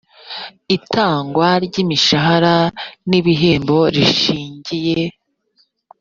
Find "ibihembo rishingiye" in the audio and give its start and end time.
3.19-5.01